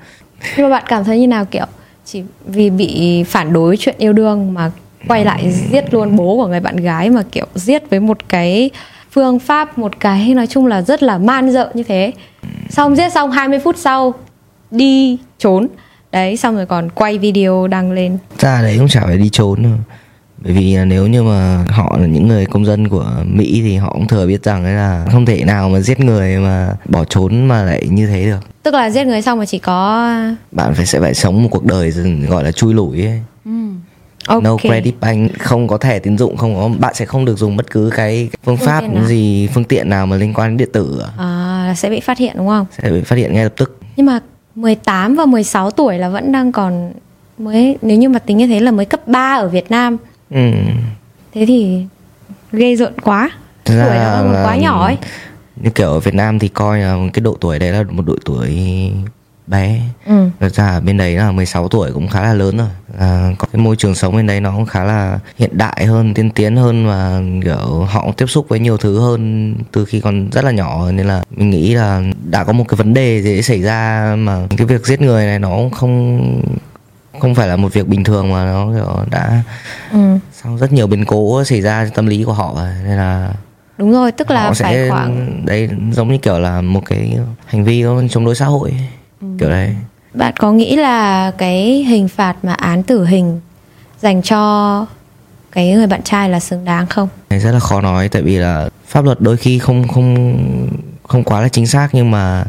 nhưng 0.57 0.69
mà 0.69 0.75
bạn 0.77 0.83
cảm 0.87 1.03
thấy 1.03 1.19
như 1.19 1.27
nào 1.27 1.45
kiểu 1.45 1.65
chỉ 2.05 2.23
vì 2.45 2.69
bị 2.69 3.23
phản 3.23 3.53
đối 3.53 3.77
chuyện 3.77 3.95
yêu 3.97 4.13
đương 4.13 4.53
mà 4.53 4.71
quay 5.07 5.25
lại 5.25 5.51
giết 5.71 5.93
luôn 5.93 6.15
bố 6.15 6.35
của 6.35 6.47
người 6.47 6.59
bạn 6.59 6.75
gái 6.75 7.09
mà 7.09 7.23
kiểu 7.31 7.45
giết 7.55 7.89
với 7.89 7.99
một 7.99 8.17
cái 8.29 8.69
phương 9.11 9.39
pháp 9.39 9.77
một 9.77 9.99
cái 9.99 10.33
nói 10.33 10.47
chung 10.47 10.65
là 10.65 10.81
rất 10.81 11.03
là 11.03 11.17
man 11.17 11.51
dợ 11.51 11.71
như 11.73 11.83
thế? 11.83 12.11
Xong 12.69 12.95
giết 12.95 13.13
xong 13.13 13.31
20 13.31 13.59
phút 13.59 13.77
sau 13.77 14.13
đi 14.71 15.17
trốn. 15.39 15.67
Đấy 16.11 16.37
xong 16.37 16.55
rồi 16.55 16.65
còn 16.65 16.89
quay 16.89 17.17
video 17.17 17.67
đăng 17.67 17.91
lên. 17.91 18.17
Ra 18.39 18.61
đấy 18.61 18.75
cũng 18.77 18.87
chả 18.87 19.01
phải 19.05 19.17
đi 19.17 19.29
trốn 19.29 19.63
đâu. 19.63 19.73
Bởi 20.37 20.53
vì 20.53 20.77
nếu 20.85 21.07
như 21.07 21.23
mà 21.23 21.65
họ 21.69 21.97
là 22.01 22.07
những 22.07 22.27
người 22.27 22.45
công 22.45 22.65
dân 22.65 22.87
của 22.87 23.11
Mỹ 23.25 23.61
thì 23.63 23.75
họ 23.75 23.93
cũng 23.93 24.07
thừa 24.07 24.27
biết 24.27 24.43
rằng 24.43 24.65
là 24.65 25.05
không 25.11 25.25
thể 25.25 25.43
nào 25.43 25.69
mà 25.69 25.79
giết 25.79 25.99
người 25.99 26.37
mà 26.37 26.73
bỏ 26.85 27.03
trốn 27.03 27.45
mà 27.45 27.63
lại 27.63 27.87
như 27.89 28.07
thế 28.07 28.25
được. 28.25 28.39
Tức 28.63 28.73
là 28.73 28.89
giết 28.89 29.03
người 29.03 29.21
xong 29.21 29.39
mà 29.39 29.45
chỉ 29.45 29.59
có 29.59 30.09
bạn 30.51 30.73
phải 30.73 30.85
sẽ 30.85 30.99
phải 30.99 31.13
sống 31.13 31.43
một 31.43 31.49
cuộc 31.51 31.65
đời 31.65 31.91
gọi 32.27 32.43
là 32.43 32.51
chui 32.51 32.73
lủi 32.73 33.05
ấy. 33.05 33.21
Ok 34.27 34.43
no 34.43 34.57
credit 34.57 34.95
bank 34.99 35.39
không 35.39 35.67
có 35.67 35.77
thẻ 35.77 35.99
tín 35.99 36.17
dụng 36.17 36.37
không 36.37 36.55
có 36.55 36.69
bạn 36.79 36.93
sẽ 36.93 37.05
không 37.05 37.25
được 37.25 37.37
dùng 37.37 37.57
bất 37.57 37.71
cứ 37.71 37.89
cái 37.95 38.29
phương 38.43 38.57
Phương 38.57 38.67
pháp 38.67 38.83
gì 39.05 39.47
phương 39.53 39.63
tiện 39.63 39.89
nào 39.89 40.05
mà 40.05 40.17
liên 40.17 40.33
quan 40.33 40.49
đến 40.49 40.57
điện 40.57 40.69
tử. 40.73 41.03
À, 41.17 41.73
sẽ 41.77 41.89
bị 41.89 41.99
phát 41.99 42.17
hiện 42.17 42.37
đúng 42.37 42.47
không? 42.47 42.65
Sẽ 42.83 42.89
bị 42.89 43.01
phát 43.01 43.15
hiện 43.15 43.33
ngay 43.33 43.43
lập 43.43 43.53
tức. 43.57 43.79
Nhưng 43.95 44.05
mà 44.05 44.19
18 44.61 45.15
và 45.15 45.25
16 45.25 45.71
tuổi 45.71 45.97
là 45.97 46.09
vẫn 46.09 46.31
đang 46.31 46.51
còn 46.51 46.91
mới 47.37 47.77
nếu 47.81 47.97
như 47.97 48.09
mà 48.09 48.19
tính 48.19 48.37
như 48.37 48.47
thế 48.47 48.59
là 48.59 48.71
mới 48.71 48.85
cấp 48.85 49.07
3 49.07 49.35
ở 49.35 49.47
Việt 49.47 49.71
Nam. 49.71 49.97
Ừ. 50.29 50.51
thế 51.33 51.45
thì 51.45 51.85
ghê 52.51 52.75
rợn 52.75 52.93
quá. 52.99 53.29
Ra 53.65 53.85
tuổi 53.85 53.95
đó 53.95 54.31
là- 54.31 54.43
quá 54.45 54.55
nhỏ 54.55 54.85
ấy. 54.85 54.97
như 55.55 55.69
kiểu 55.69 55.87
ở 55.91 55.99
Việt 55.99 56.13
Nam 56.13 56.39
thì 56.39 56.47
coi 56.47 56.79
là 56.79 56.97
cái 57.13 57.21
độ 57.21 57.37
tuổi 57.39 57.59
đấy 57.59 57.71
là 57.71 57.83
một 57.89 58.03
độ 58.05 58.15
tuổi 58.25 58.57
bé 59.47 59.81
ừ. 60.05 60.29
Thật 60.39 60.53
ra 60.53 60.67
ở 60.67 60.79
bên 60.79 60.97
đấy 60.97 61.15
là 61.15 61.31
16 61.31 61.67
tuổi 61.67 61.91
cũng 61.91 62.07
khá 62.07 62.23
là 62.23 62.33
lớn 62.33 62.57
rồi 62.57 62.67
à, 62.99 63.31
có 63.37 63.47
cái 63.53 63.61
môi 63.61 63.75
trường 63.75 63.95
sống 63.95 64.15
bên 64.15 64.27
đấy 64.27 64.41
nó 64.41 64.51
cũng 64.51 64.65
khá 64.65 64.83
là 64.83 65.19
hiện 65.37 65.57
đại 65.57 65.85
hơn 65.85 66.13
tiên 66.13 66.29
tiến 66.29 66.55
hơn 66.55 66.87
và 66.87 67.21
kiểu 67.43 67.87
họ 67.89 68.01
cũng 68.01 68.13
tiếp 68.13 68.25
xúc 68.25 68.45
với 68.49 68.59
nhiều 68.59 68.77
thứ 68.77 68.99
hơn 68.99 69.55
từ 69.71 69.85
khi 69.85 69.99
còn 69.99 70.29
rất 70.29 70.45
là 70.45 70.51
nhỏ 70.51 70.91
nên 70.91 71.07
là 71.07 71.23
mình 71.29 71.49
nghĩ 71.49 71.73
là 71.73 72.01
đã 72.29 72.43
có 72.43 72.53
một 72.53 72.63
cái 72.67 72.75
vấn 72.75 72.93
đề 72.93 73.21
gì 73.21 73.33
đấy 73.33 73.41
xảy 73.41 73.61
ra 73.61 74.15
mà 74.17 74.47
cái 74.57 74.67
việc 74.67 74.85
giết 74.85 75.01
người 75.01 75.25
này 75.25 75.39
nó 75.39 75.55
cũng 75.55 75.69
không 75.69 76.41
không 77.19 77.35
phải 77.35 77.47
là 77.47 77.55
một 77.55 77.73
việc 77.73 77.87
bình 77.87 78.03
thường 78.03 78.31
mà 78.31 78.45
nó 78.45 78.71
kiểu 78.75 79.05
đã 79.11 79.43
ừ 79.91 80.17
sau 80.43 80.57
rất 80.57 80.73
nhiều 80.73 80.87
biến 80.87 81.05
cố 81.05 81.43
xảy 81.43 81.61
ra 81.61 81.85
trong 81.85 81.93
tâm 81.95 82.07
lý 82.07 82.23
của 82.23 82.33
họ 82.33 82.53
rồi. 82.55 82.69
nên 82.83 82.97
là 82.97 83.33
đúng 83.77 83.91
rồi 83.91 84.11
tức 84.11 84.31
là 84.31 84.43
họ 84.43 84.53
phải 84.53 84.73
sẽ 84.73 84.89
khoảng 84.89 85.41
đấy 85.45 85.69
giống 85.91 86.11
như 86.11 86.17
kiểu 86.17 86.39
là 86.39 86.61
một 86.61 86.81
cái 86.85 87.17
hành 87.45 87.63
vi 87.63 87.83
nó 87.83 88.01
chống 88.09 88.25
đối 88.25 88.35
xã 88.35 88.45
hội. 88.45 88.73
Ừ. 89.21 89.27
kiểu 89.39 89.49
đấy 89.49 89.75
bạn 90.13 90.33
có 90.39 90.51
nghĩ 90.51 90.75
là 90.75 91.31
cái 91.37 91.85
hình 91.87 92.07
phạt 92.07 92.35
mà 92.43 92.53
án 92.53 92.83
tử 92.83 93.05
hình 93.05 93.39
dành 93.99 94.21
cho 94.21 94.85
cái 95.51 95.71
người 95.73 95.87
bạn 95.87 96.03
trai 96.03 96.29
là 96.29 96.39
xứng 96.39 96.65
đáng 96.65 96.87
không 96.87 97.09
Này 97.29 97.39
rất 97.39 97.51
là 97.51 97.59
khó 97.59 97.81
nói 97.81 98.09
tại 98.09 98.21
vì 98.21 98.37
là 98.37 98.69
pháp 98.87 99.05
luật 99.05 99.21
đôi 99.21 99.37
khi 99.37 99.59
không 99.59 99.87
không 99.87 100.37
không 101.07 101.23
quá 101.23 101.41
là 101.41 101.47
chính 101.47 101.67
xác 101.67 101.89
nhưng 101.93 102.11
mà 102.11 102.45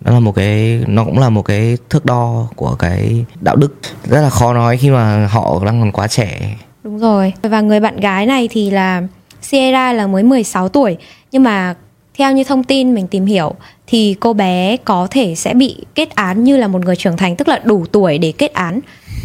nó 0.00 0.12
là 0.12 0.20
một 0.20 0.32
cái 0.32 0.84
nó 0.86 1.04
cũng 1.04 1.18
là 1.18 1.28
một 1.28 1.42
cái 1.42 1.78
thước 1.90 2.04
đo 2.04 2.48
của 2.56 2.74
cái 2.74 3.24
đạo 3.40 3.56
đức 3.56 3.74
rất 4.04 4.20
là 4.20 4.30
khó 4.30 4.54
nói 4.54 4.76
khi 4.76 4.90
mà 4.90 5.26
họ 5.26 5.64
đang 5.64 5.80
còn 5.80 5.92
quá 5.92 6.08
trẻ 6.08 6.56
Đúng 6.84 6.98
rồi. 6.98 7.32
Và 7.42 7.60
người 7.60 7.80
bạn 7.80 8.00
gái 8.00 8.26
này 8.26 8.48
thì 8.50 8.70
là 8.70 9.02
Sierra 9.42 9.92
là 9.92 10.06
mới 10.06 10.22
16 10.22 10.68
tuổi 10.68 10.96
nhưng 11.32 11.42
mà 11.42 11.74
theo 12.18 12.32
như 12.32 12.44
thông 12.44 12.64
tin 12.64 12.94
mình 12.94 13.06
tìm 13.06 13.26
hiểu, 13.26 13.54
thì 13.86 14.16
cô 14.20 14.32
bé 14.32 14.76
có 14.84 15.08
thể 15.10 15.34
sẽ 15.34 15.54
bị 15.54 15.76
kết 15.94 16.14
án 16.14 16.44
như 16.44 16.56
là 16.56 16.68
một 16.68 16.84
người 16.84 16.96
trưởng 16.96 17.16
thành, 17.16 17.36
tức 17.36 17.48
là 17.48 17.60
đủ 17.64 17.84
tuổi 17.92 18.18
để 18.18 18.32
kết 18.38 18.52
án 18.52 18.80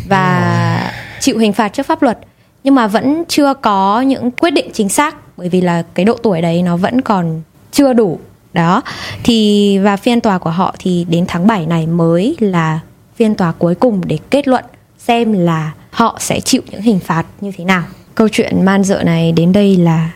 và 0.08 0.92
chịu 1.20 1.38
hình 1.38 1.54
phạt 1.54 1.70
trước 1.70 1.86
pháp 1.86 2.02
luật. 2.02 2.20
Nhưng 2.64 2.76
mà 2.76 2.88
vẫn 2.88 3.24
chưa 3.28 3.54
có 3.54 4.02
những 4.02 4.32
quyết 4.32 4.52
định 4.52 4.70
chính 4.74 4.90
xác, 4.90 5.16
bởi 5.38 5.50
vì 5.50 5.62
là 5.62 5.84
cái 5.94 6.06
độ 6.06 6.18
tuổi 6.24 6.42
đấy 6.42 6.62
nó 6.62 6.78
vẫn 6.78 7.02
còn 7.02 7.42
chưa 7.72 7.94
đủ. 7.94 8.20
Đó. 8.54 8.82
Thì, 9.24 9.78
và 9.78 9.98
phiên 9.98 10.22
tòa 10.22 10.38
của 10.38 10.50
họ 10.50 10.76
thì 10.80 11.06
đến 11.10 11.26
tháng 11.28 11.48
7 11.48 11.66
này 11.66 11.88
mới 11.88 12.36
là 12.40 12.80
phiên 13.16 13.36
tòa 13.36 13.52
cuối 13.52 13.76
cùng 13.76 14.02
để 14.06 14.18
kết 14.30 14.48
luận 14.48 14.66
xem 14.98 15.34
là 15.34 15.74
họ 15.92 16.18
sẽ 16.20 16.40
chịu 16.40 16.62
những 16.72 16.82
hình 16.82 17.00
phạt 17.00 17.26
như 17.42 17.52
thế 17.58 17.64
nào. 17.64 17.84
Câu 18.16 18.28
chuyện 18.32 18.66
man 18.66 18.84
dợ 18.84 19.04
này 19.04 19.32
đến 19.32 19.52
đây 19.52 19.78
là 19.78 20.10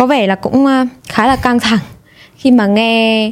có 0.00 0.06
vẻ 0.06 0.26
là 0.26 0.34
cũng 0.34 0.66
ờ, 0.66 0.84
khá 1.08 1.26
là 1.26 1.36
căng 1.36 1.60
thẳng 1.60 1.78
khi 2.36 2.50
mà 2.50 2.66
nghe 2.66 3.30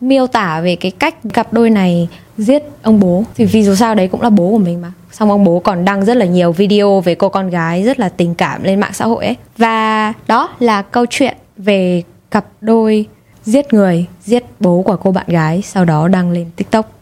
miêu 0.00 0.26
tả 0.26 0.60
về 0.60 0.76
cái 0.76 0.90
cách 0.90 1.14
cặp 1.32 1.52
đôi 1.52 1.70
này 1.70 2.08
giết 2.38 2.62
ông 2.82 3.00
bố. 3.00 3.24
Thì 3.34 3.44
vì 3.44 3.64
dù 3.64 3.74
sao 3.74 3.94
đấy 3.94 4.08
cũng 4.08 4.20
là 4.22 4.30
bố 4.30 4.50
của 4.50 4.58
mình 4.58 4.80
mà. 4.82 4.92
Xong 5.12 5.30
ông 5.30 5.44
bố 5.44 5.60
còn 5.60 5.84
đăng 5.84 6.04
rất 6.04 6.16
là 6.16 6.24
nhiều 6.24 6.52
video 6.52 7.00
về 7.00 7.14
cô 7.14 7.28
con 7.28 7.50
gái 7.50 7.82
rất 7.82 8.00
là 8.00 8.08
tình 8.08 8.34
cảm 8.34 8.62
lên 8.62 8.80
mạng 8.80 8.92
xã 8.92 9.04
hội 9.04 9.24
ấy. 9.24 9.36
Và 9.58 10.12
đó 10.26 10.48
là 10.58 10.82
câu 10.82 11.06
chuyện 11.10 11.36
về 11.56 12.02
cặp 12.30 12.44
đôi 12.60 13.06
giết 13.44 13.72
người 13.72 14.06
giết 14.24 14.44
bố 14.60 14.82
của 14.82 14.96
cô 14.96 15.12
bạn 15.12 15.26
gái 15.28 15.62
sau 15.62 15.84
đó 15.84 16.08
đăng 16.08 16.30
lên 16.30 16.46
tiktok. 16.56 16.92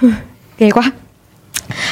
Ghê 0.58 0.70
quá. 0.70 0.90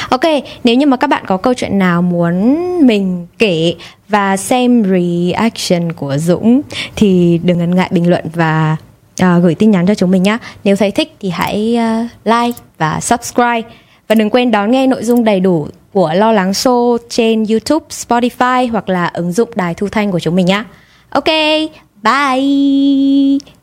Ok, 0.09 0.23
nếu 0.63 0.75
như 0.75 0.85
mà 0.85 0.97
các 0.97 1.07
bạn 1.07 1.23
có 1.27 1.37
câu 1.37 1.53
chuyện 1.53 1.79
nào 1.79 2.01
muốn 2.01 2.57
mình 2.87 3.27
kể 3.37 3.73
và 4.09 4.37
xem 4.37 4.83
reaction 4.83 5.91
của 5.91 6.17
Dũng 6.17 6.61
thì 6.95 7.39
đừng 7.43 7.57
ngần 7.57 7.75
ngại 7.75 7.89
bình 7.91 8.09
luận 8.09 8.25
và 8.33 8.77
uh, 9.23 9.43
gửi 9.43 9.55
tin 9.55 9.71
nhắn 9.71 9.85
cho 9.87 9.95
chúng 9.95 10.11
mình 10.11 10.23
nhé. 10.23 10.37
Nếu 10.63 10.75
thấy 10.75 10.91
thích 10.91 11.15
thì 11.19 11.29
hãy 11.29 11.77
uh, 11.77 12.09
like 12.25 12.59
và 12.77 12.99
subscribe 12.99 13.69
và 14.07 14.15
đừng 14.15 14.29
quên 14.29 14.51
đón 14.51 14.71
nghe 14.71 14.87
nội 14.87 15.03
dung 15.03 15.23
đầy 15.23 15.39
đủ 15.39 15.67
của 15.93 16.13
Lo 16.13 16.31
Lắng 16.31 16.51
Show 16.51 16.97
trên 17.09 17.45
YouTube, 17.49 17.85
Spotify 17.89 18.71
hoặc 18.71 18.89
là 18.89 19.07
ứng 19.07 19.31
dụng 19.31 19.49
đài 19.55 19.73
thu 19.73 19.87
thanh 19.89 20.11
của 20.11 20.19
chúng 20.19 20.35
mình 20.35 20.45
nhé. 20.45 20.63
Ok, 21.09 21.27
bye. 22.03 23.58